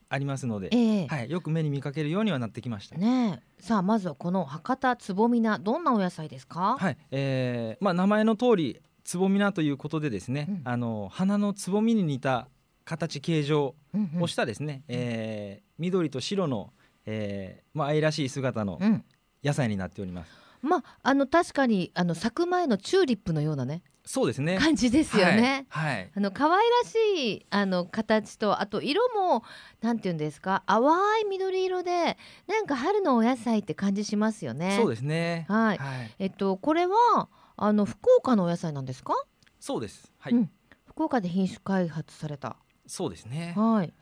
[0.10, 1.08] ありますので、ええ。
[1.08, 2.98] はい、よく目に見かけるようにはなってきました。
[2.98, 3.62] ねえ。
[3.62, 10.62] さあまずはこの博多つぼみなどんなお野菜ですか、はい、えーまあ名前の通りつぼみなということでですね、うん。
[10.64, 12.48] あの花のつぼみに似た
[12.86, 14.22] 形形状うんうん。
[14.24, 16.72] をしたですね、えー緑と白の、
[17.06, 19.04] えーまあ愛らしい姿のうん。
[19.44, 20.47] 野菜になっております。
[20.62, 24.58] まああの確かにあの咲く前のチューリップのようなねそうですね。
[24.58, 25.66] 感じですよね。
[25.70, 25.96] はい。
[25.96, 26.96] はいあの可愛らし
[27.40, 29.44] いあの形とあと色も
[29.82, 30.82] なんていうんですか淡
[31.22, 32.18] い緑色で
[32.48, 34.78] なんか春のお野菜って感じしますよね。
[34.80, 35.46] そうですね。
[35.50, 36.12] はいはい。
[36.20, 39.14] えっとこれはあの福岡のお野菜なんですか？
[39.60, 40.12] そうです。
[40.20, 40.34] はい。
[40.34, 40.52] うん
[40.88, 42.56] 福岡で品種開発された。
[42.88, 43.54] そうですね。
[43.58, 43.94] はい。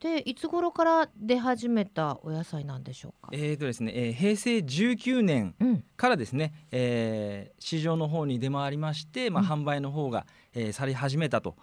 [0.00, 3.28] でいつ頃から出始めたお野菜なんでしょうか？
[3.32, 11.56] えーとですね、えー平成19年うんからですね、えー市場の方に出回りまして、まあ、うん販売の方が、えーされ始めたと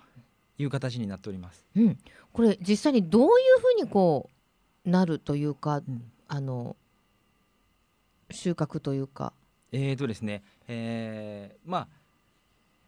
[0.57, 1.65] いう形になっております。
[1.75, 1.97] うん。
[2.33, 4.29] これ実際にどういうふうにこ
[4.85, 6.75] うなるというかうんあの
[8.31, 9.33] 収穫というか？
[9.71, 11.87] えーとですね、えーまあ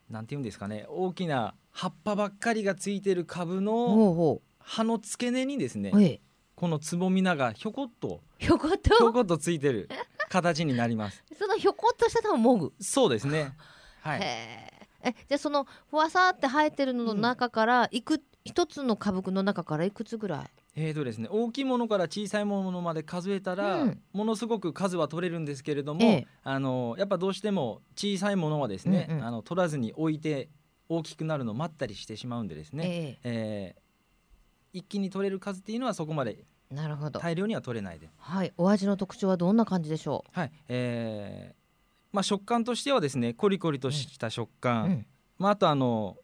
[0.10, 6.02] なんていうんですかね大きな葉っぱばっかりがついてる株のほうほ葉の付け根にですねう。
[6.02, 6.22] ええ。
[6.56, 9.90] このつぼみながひょこっとひょこっひょとこっとついてる
[10.30, 11.24] 形になります。
[11.38, 12.74] そのひょこっとしたのをもぐ。
[12.80, 13.54] そうですね。
[14.02, 14.22] はい。
[14.22, 14.88] へえ。
[15.06, 20.50] えじゃあそのふわさって生えてるのの中からいく、一つの株の中からいくつぐらい？
[20.76, 30.50] えーとですね大きいものから小さいものまで数えたら、うんものすごく数は取れるんですけれども、ええあのやっぱどうしても小さいものはですね、うんうんあの取らずに置いて
[30.90, 33.83] 大きくなるのを待ったりしてしまうんでですね、ええー
[34.74, 36.40] 一気に取れる数っていうのはそこまで
[36.72, 36.74] え。
[36.74, 37.20] なるほど。
[37.20, 38.52] 大量には取れないで、はい。
[38.58, 41.56] お味の特徴はどんな感じでしょはいえー
[42.12, 44.52] まあ、食感としてはですねコリコリとした食う？
[44.60, 45.06] 感、うん。
[45.38, 46.18] まあ、あとあの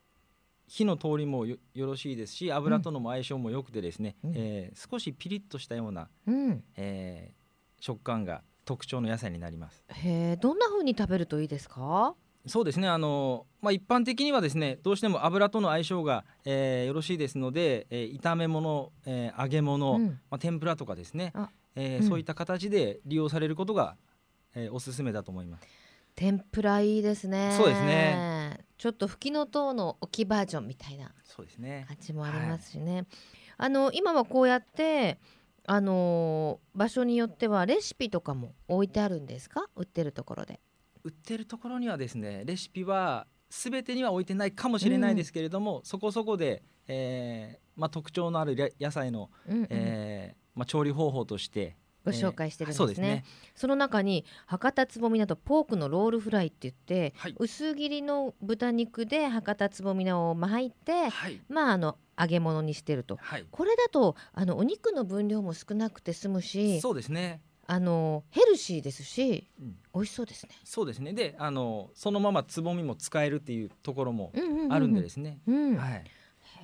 [0.67, 6.63] 火の通りもよよろしいですし油とのも相性も良くてですね、うんえー少しピリッとしたような、うん。
[6.75, 7.39] えー
[7.81, 9.83] 食感が特徴の野菜になります。
[9.89, 10.35] へえ。
[10.35, 12.13] どんな風に食べるといいですか？
[12.45, 23.97] そうですねあの、まあ、一般的にはですねどうしても油との相性が、えーよろしいですので、えー炒め物、えー揚げ物、うんまあ、天ぷらとかですねあ、えーうんそういった形で利用されることが、
[24.55, 25.67] えーおすすめだと思います。
[26.15, 27.53] 天ぷらいいですね。
[27.55, 28.59] そうですね。
[28.77, 33.05] ちょっとふきのとうの置きバージョンみたいなそうですね感じもありますしね。
[33.57, 35.19] あの今はこうやって
[35.65, 39.65] あのー場所によってはレシピとかも置いてあるんですか？
[39.75, 40.59] 売ってるところで。
[41.03, 49.67] 売ってるところにはですねレシピは全てには置いてないかもしれないですけれども、そこそこで、えーまあ、特徴のあるや野菜の、うんうん。
[49.69, 52.77] えーまあ、調理方法としてご紹介してるんですね。
[52.77, 53.23] そうですね。
[53.55, 57.35] その中に博多つぼみなどポークのロールフライって言って、はい。
[57.39, 61.41] 薄切りの豚肉で博多つぼみなを巻いて、はい。
[61.49, 63.17] まああの揚げ物にしてると。
[63.21, 63.45] はい。
[63.49, 70.49] これだとあのお肉の分量も少なくて済むし、そうですね、あのヘルシーですし、うん美味しそうですね。
[70.63, 74.31] そうですねであのそのままつぼみも使えるっていうところも
[74.69, 76.03] あるんでですね、うん、はい、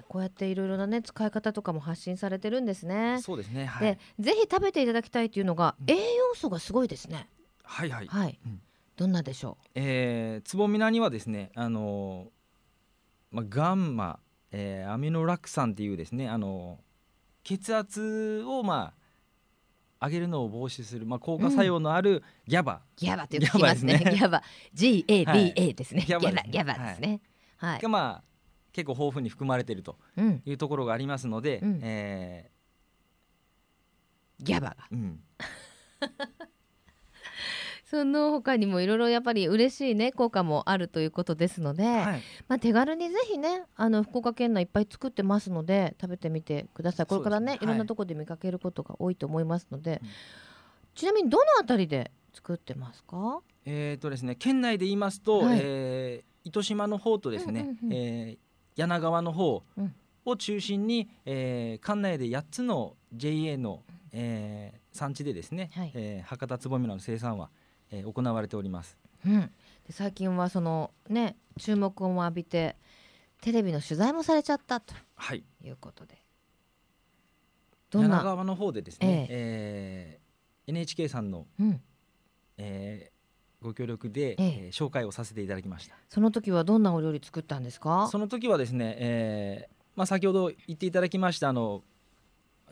[0.08, 3.20] こうやっていろいろなね使い方とかも発信されてるんですね。
[3.22, 3.66] そうですね。
[3.66, 4.24] はでい。
[4.24, 7.30] ぜひ食べていただきたいというのが、うん栄養素がすごいですね。
[7.64, 8.08] はいはい。
[8.08, 8.62] はい、うん
[8.98, 14.20] どんなでしょえー、つぼみなにはですね、あのーまあ、ガンマ、
[14.52, 16.86] えーアミノラク酸っていうですね、あのー
[17.44, 19.05] 血圧をまあ
[20.02, 22.80] 上げるのを防止する、まあ、効果作用のあるギャバ、う。
[22.96, 23.98] ギャバってよく聞きますね。
[23.98, 26.02] ギャバですねギャバ、G A は B い A ですね。
[26.02, 27.22] ギャバギャバですね。
[27.58, 27.82] はい。
[27.82, 28.24] がまあ
[28.74, 32.52] 結構豊富に含まれているとうん、いうところがありますので、うんえ
[34.40, 34.76] ギャバが。
[34.92, 35.20] ーうん、
[37.86, 47.06] その他にもいろいろやっぱり嬉しいね効果もあるということですので、はい、まあ手軽にぜひねあの福岡県内いっぱい作ってますので食べてみてください。
[47.06, 47.60] これからねね。
[47.62, 47.66] い。
[47.66, 50.10] ろんなはいところで見かけることが多いと思いますので、うん。
[50.96, 53.42] ちなみにどのあたりで作ってますか？
[53.66, 55.60] えーとですね県内で言いますと、はい。
[55.62, 57.94] えー糸島の方とですね、うんうんうん。
[57.94, 58.38] えー
[58.76, 59.94] 柳川の方うん。
[60.26, 65.92] を中心に、えー、管内で8つの JA の、えー産地でですね、はい。
[65.94, 67.50] えー博多つぼみ菜の生産は、
[67.92, 68.98] えー行われております。
[69.26, 69.50] うん、で
[69.92, 72.76] 最近はそのね注目を浴びて
[73.42, 76.18] テレビの取材もされちゃったとはい、いうことで。
[77.90, 80.20] どんな、柳川の方でですね、ええ。
[80.68, 81.82] ー NHK さんの、うん、
[82.58, 83.16] えー
[83.64, 84.46] ご協力で、ええ。
[84.68, 85.96] えー紹介をさせていただきました。
[86.10, 88.08] その時はどんなお料理作ったんですか？
[88.12, 91.82] その時はですね、えーまあ、先ほど言っていただきましたあの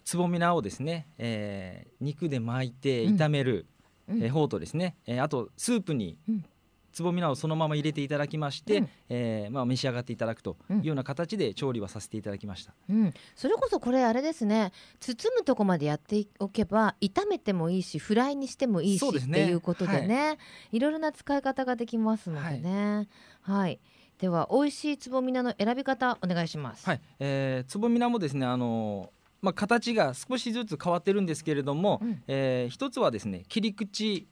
[0.04, 3.16] つぼみ菜をですね、えー肉で巻いてうん。
[3.16, 3.66] 炒める、うん
[4.10, 6.46] えー方とですね、えーあとスープにうん。
[6.92, 8.90] つぼみ菜をそのまま入れていただきまして、うん。
[9.10, 10.78] えーまあ、召し上がっていただくとうん。
[10.78, 12.74] いうような形で調理はさせていただきました。
[12.88, 14.72] うん、それこそこれあれですね。
[15.00, 19.34] 包むとこまでやっておけば炒めてもいいしフライにしてもいいし、ね。
[19.34, 20.38] ていうことでね、
[20.72, 23.08] い、ろいろな使い方ができますのでね。
[23.42, 23.80] はい、
[24.20, 32.24] では美味しいつぼみ菜の選び方お願いします、はい、えー、つぼみ菜もですねあのーまあ、形が少しずつ変わってるんですけれども、うん。
[32.28, 34.28] えー一つはですね切り口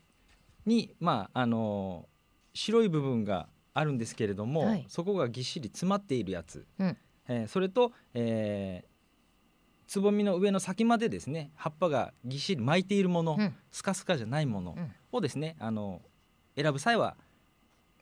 [0.66, 2.12] に、まああのー
[2.54, 4.86] 白い部分があるんですけれども、はい。
[4.90, 6.98] そこがぎっしり詰まっているやつ、うん。
[7.28, 8.92] えーそれと、えー
[9.88, 13.54] つぼみの上の先までですね葉っぱがぎっしり巻いているもの、うん。
[13.72, 14.92] スカスカじゃないものうん。
[15.12, 16.02] をですね、あの
[16.56, 17.18] 選ぶ際は、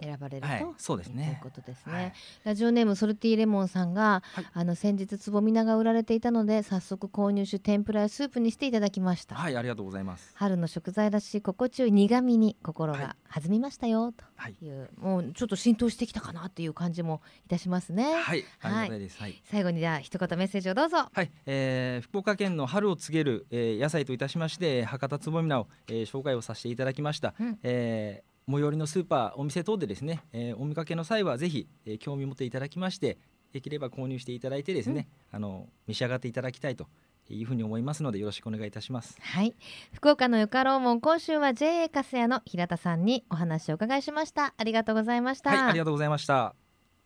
[0.02, 1.40] 選ばれると、はい、そうですというね。
[1.44, 2.14] ことですね、はい。
[2.46, 4.46] ラジオネームソルティレモンさんが、はい。
[4.54, 10.32] あの先日つぼみ菜が売られていたので早速購入し天ぷらやスープにしていただきました、はい、ありがとうございます。
[10.36, 13.02] 春の食材らしい心地よい苦味に心はい。
[13.02, 19.20] が弾みましたよとはい、いう、もうちょっと浸透してきたかなっていう感じもいたしますね、はい、ありがたいです。
[19.22, 19.42] はい。
[19.44, 21.10] 最後にじゃあ一言メッセージをどうぞ。
[21.12, 27.60] はい、えー福岡県の春を告げる、えー野菜といたしまして博多つぼみ菜を、えー紹介をさせていただきました、うん。
[27.64, 33.18] えー最寄りのスーパーお店等でですね、えーお見かけの際はぜひ、えー興味持っていただきまして
[33.54, 36.88] できれば購入していただいてですね、あの召し上がっていただきたいと
[37.30, 39.18] いうふうに思いますのでよろしくお願いいたします。
[39.22, 39.56] はい。
[39.94, 44.54] 福岡のよかろうもん今週は JA カスヤの平田さんにお話をお伺いしました。
[44.58, 46.56] ありがとうございました、はいありがとうございました。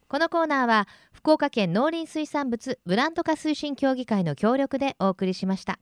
[0.08, 5.80] このコーナーは福岡県農林水産物ブランド化推進協議会の協力でお送りしました。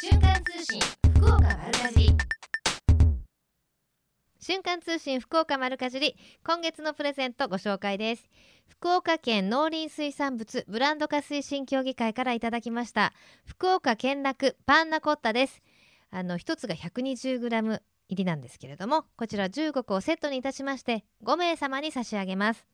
[0.00, 0.95] 瞬間通信
[4.46, 8.28] 瞬間通信福岡丸かじり今月のプレゼントご紹介です。
[8.68, 13.12] 福岡県農林水産物ブランド化推進協議会からいただきました。
[13.44, 15.64] 福岡県楽パンナコッタです。
[16.12, 22.68] あの一つが 120g 入りなんですけれどもこちら15個をセットにいたしまして5名様に差し上げます。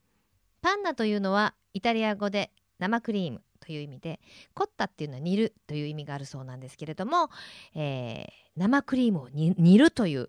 [0.60, 4.20] パンナというのはイタリア語で生クリームという意味で
[4.52, 7.30] コッタっていうのは煮るという意味があるそうなんですけれども、
[7.74, 10.28] えー生クリームを煮煮るという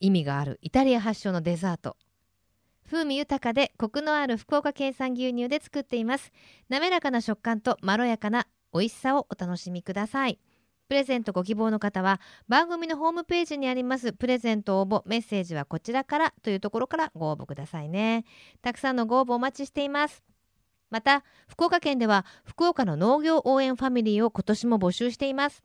[0.00, 0.58] 意味がある。
[0.62, 1.96] イタリア発祥のデザート。
[2.90, 6.32] 風味豊かでコクのある福岡県産牛乳で作っています。
[6.68, 10.38] 滑らかな食感とまろやかな美味しさをお楽しみください。
[10.88, 14.14] プレゼントご希望の方は番組のホームページにあります。
[14.14, 18.24] プレゼント応募メッセージはこちらからというところからご応募くださいね。
[18.62, 20.24] たくさんのご応募お待ちしています。
[20.90, 25.62] また福岡県では福岡の農業応援ファミリーを今年も募集しています。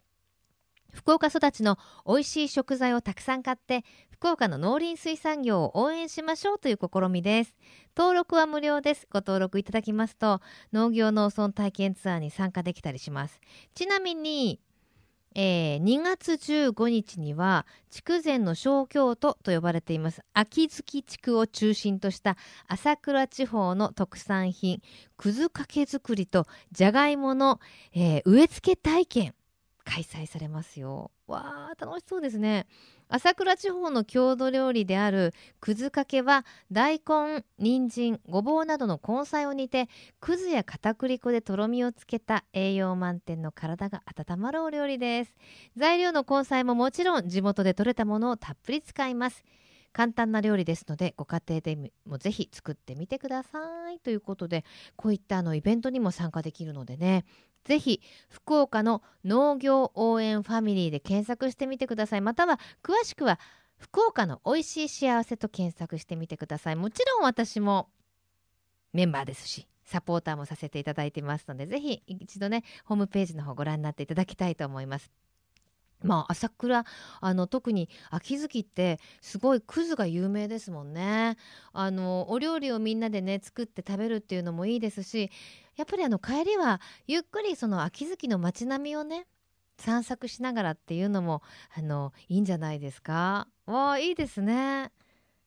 [0.94, 1.78] 福岡育ちの
[2.08, 7.56] 美味しい食材をたくさん買って福岡の農林水産業を応援しましょうという試みです。
[7.98, 9.08] 登録は無料です。
[9.12, 10.40] ご登録いただきますと
[10.72, 13.42] 農業農村体験ツアーに参加できたりします。
[13.76, 14.62] ちなみに
[15.36, 20.22] えー2月15日には筑前の小京都と呼ばれています。
[20.34, 24.82] 秋月地区を中心とした朝倉地方の特産品
[25.18, 27.60] くずかけ作りとじゃがいもの、
[27.94, 29.36] えー植え付け体験。
[29.86, 31.12] 開催されますよ。
[31.28, 32.68] わあ楽しそうですね。
[33.10, 45.36] 朝倉地方の郷土料理であるくずかけは大根人参ごぼうなどの根菜を煮てくずや片栗粉でとろみをつけた栄養満点の体が温まるお料理です。
[45.76, 49.44] 材料の根菜ももちろん地元で採れたものをたっぷり使います。
[49.94, 54.00] 簡単な料理ですのでご家庭でもぜひ作ってみてください。
[54.00, 54.66] ということで
[54.96, 57.26] こういったあのイベントにも参加できるのでね。
[57.64, 62.22] ぜひ福岡の農業応援ファミリーで検索してみてください。
[62.22, 63.40] または詳しくは
[63.78, 66.76] 福岡の美味しい幸せと検索してみてください。
[66.76, 67.90] もちろん私も
[68.92, 75.23] メンバーですしサポーターもさせていただいてますのでぜひ一度ねホームページの方ご覧になっていただきたいと思います。
[76.04, 76.86] まあ朝倉
[77.22, 81.38] あの特に秋月ってすごいくずが有名ですもんね。
[81.72, 85.32] あのお料理をみんなでね作って食べるっていうのもいいですし
[85.76, 89.28] やっぱりあの帰りはゆっくりその秋月の街並みをね
[89.78, 91.42] 散策しながらっていうのも
[91.76, 93.48] あのいいんじゃないですか。
[93.66, 94.92] わいいですね。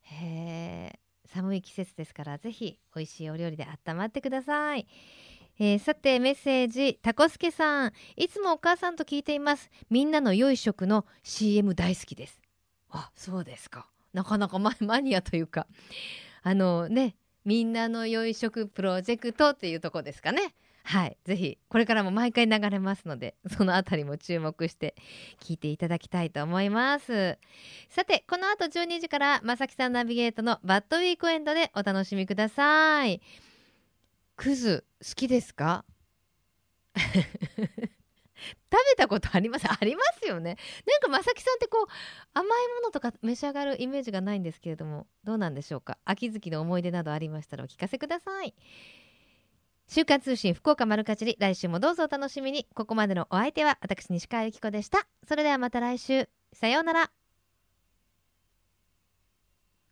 [0.02, 4.86] へえ寒い季節ですからぜひ美味しいお料理で温まってください。
[5.58, 7.92] えーさてメッセージタコスケさん。
[8.16, 9.70] いつもお母さんと聞いています。
[9.88, 12.40] みんなの良い食の CM 大好きです。
[12.90, 13.88] あそうですか。
[14.12, 15.66] なかなかママニアというか。
[16.42, 20.54] あのねみんなの良い食プロジェクトっていうとこですかね。
[20.84, 21.16] はい。
[21.24, 24.94] ぜひこれからも毎回流れますのでそのあたりも注目して
[25.40, 27.38] 聞いていただきたいと思います。
[27.88, 33.22] さてこの後12時からまさきさんナビゲートのバッドウィークエンドでお楽しみください。
[34.36, 35.84] クズ好きですか？
[36.96, 37.04] 食
[38.90, 39.66] べたことあります？
[39.66, 40.56] ありますよね。
[40.86, 41.86] なんかまさきさんってこう
[42.34, 45.98] 甘いものとか召し上がるイメージがないんですけれどもどうなんでしょうか？
[46.04, 48.54] 秋月の思い出などありましたらお聞かせください。
[49.88, 52.66] 週刊通信福岡丸かじり来週もどうぞお楽しみに。
[52.74, 55.06] ここまでのお相手は私西川由紀子でした。
[55.26, 56.28] それではまた来週。
[56.52, 57.10] さようなら。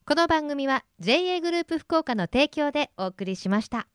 [0.06, 3.86] この番組は JA グループ福岡の提供でお送りしました。